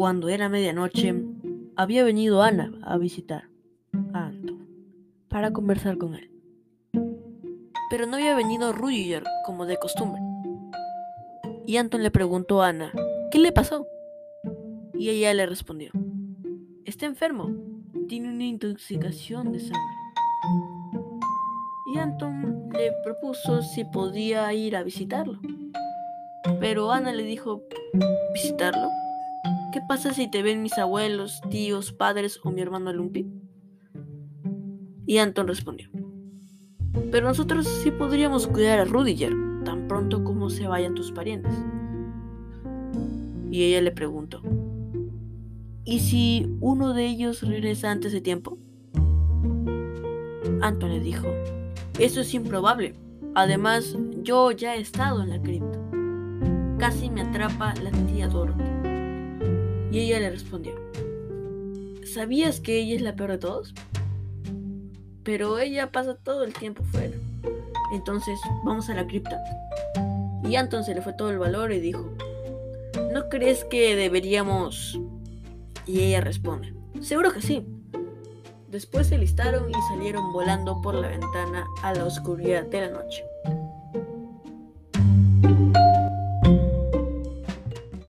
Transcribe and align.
Cuando 0.00 0.30
era 0.30 0.48
medianoche, 0.48 1.14
había 1.76 2.02
venido 2.04 2.42
Ana 2.42 2.72
a 2.84 2.96
visitar 2.96 3.50
a 4.14 4.28
Anton 4.28 4.66
para 5.28 5.52
conversar 5.52 5.98
con 5.98 6.14
él. 6.14 6.30
Pero 7.90 8.06
no 8.06 8.16
había 8.16 8.34
venido 8.34 8.72
Rudiger 8.72 9.24
como 9.44 9.66
de 9.66 9.76
costumbre. 9.76 10.22
Y 11.66 11.76
Anton 11.76 12.02
le 12.02 12.10
preguntó 12.10 12.62
a 12.62 12.68
Ana, 12.68 12.94
¿qué 13.30 13.40
le 13.40 13.52
pasó? 13.52 13.86
Y 14.94 15.10
ella 15.10 15.34
le 15.34 15.44
respondió, 15.44 15.90
está 16.86 17.04
enfermo, 17.04 17.50
tiene 18.08 18.30
una 18.30 18.44
intoxicación 18.44 19.52
de 19.52 19.60
sangre. 19.60 19.96
Y 21.94 21.98
Anton 21.98 22.70
le 22.72 22.90
propuso 23.04 23.60
si 23.60 23.84
podía 23.84 24.50
ir 24.54 24.76
a 24.76 24.82
visitarlo. 24.82 25.40
Pero 26.58 26.90
Ana 26.90 27.12
le 27.12 27.24
dijo, 27.24 27.60
¿visitarlo? 28.32 28.88
¿Qué 29.72 29.80
pasa 29.80 30.12
si 30.12 30.28
te 30.28 30.42
ven 30.42 30.62
mis 30.62 30.78
abuelos, 30.78 31.40
tíos, 31.48 31.92
padres 31.92 32.40
o 32.42 32.50
mi 32.50 32.60
hermano 32.60 32.92
Lumpi? 32.92 33.28
Y 35.06 35.18
Anton 35.18 35.46
respondió, 35.46 35.88
pero 37.12 37.28
nosotros 37.28 37.68
sí 37.68 37.92
podríamos 37.92 38.48
cuidar 38.48 38.80
a 38.80 38.84
Rudiger 38.84 39.32
tan 39.64 39.86
pronto 39.86 40.24
como 40.24 40.50
se 40.50 40.66
vayan 40.66 40.94
tus 40.94 41.12
parientes. 41.12 41.54
Y 43.50 43.62
ella 43.62 43.80
le 43.80 43.92
preguntó, 43.92 44.42
¿y 45.84 46.00
si 46.00 46.56
uno 46.60 46.92
de 46.92 47.06
ellos 47.06 47.42
regresa 47.42 47.92
antes 47.92 48.12
de 48.12 48.20
tiempo? 48.20 48.58
Anton 50.62 50.90
le 50.90 50.98
dijo, 50.98 51.28
eso 52.00 52.22
es 52.22 52.34
improbable. 52.34 52.96
Además, 53.36 53.96
yo 54.22 54.50
ya 54.50 54.74
he 54.74 54.80
estado 54.80 55.22
en 55.22 55.30
la 55.30 55.40
cripta. 55.40 55.78
Casi 56.78 57.08
me 57.08 57.22
atrapa 57.22 57.74
la 57.74 57.90
tía 57.90 58.26
Dorothy. 58.26 58.79
Y 59.90 59.98
ella 59.98 60.20
le 60.20 60.30
respondió, 60.30 60.74
¿sabías 62.04 62.60
que 62.60 62.78
ella 62.78 62.94
es 62.96 63.02
la 63.02 63.16
peor 63.16 63.32
de 63.32 63.38
todos? 63.38 63.74
Pero 65.24 65.58
ella 65.58 65.90
pasa 65.90 66.14
todo 66.14 66.44
el 66.44 66.52
tiempo 66.52 66.84
fuera. 66.84 67.16
Entonces, 67.92 68.38
vamos 68.64 68.88
a 68.88 68.94
la 68.94 69.06
cripta. 69.06 69.42
Y 70.44 70.56
Anton 70.56 70.84
se 70.84 70.94
le 70.94 71.02
fue 71.02 71.12
todo 71.12 71.30
el 71.30 71.38
valor 71.38 71.72
y 71.72 71.80
dijo, 71.80 72.08
¿no 73.12 73.28
crees 73.28 73.64
que 73.64 73.96
deberíamos...? 73.96 75.00
Y 75.86 76.00
ella 76.02 76.20
responde, 76.20 76.72
seguro 77.00 77.32
que 77.32 77.42
sí. 77.42 77.66
Después 78.68 79.08
se 79.08 79.18
listaron 79.18 79.68
y 79.68 79.74
salieron 79.88 80.32
volando 80.32 80.80
por 80.80 80.94
la 80.94 81.08
ventana 81.08 81.66
a 81.82 81.92
la 81.92 82.04
oscuridad 82.04 82.64
de 82.66 82.82
la 82.82 82.90
noche. 82.90 83.24